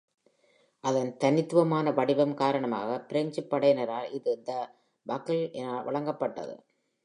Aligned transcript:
அதன் 0.83 1.17
தனித்துவமான 1.17 1.91
வடிவம் 1.91 2.33
காரணமாக 2.33 2.97
பிரெஞ்சுப் 3.09 3.49
படையினரால் 3.49 4.11
இது 4.11 4.43
“The 4.45 4.59
Bugle” 5.05 5.51
என 5.51 5.81
வழங்கப்பட்டது. 5.81 6.55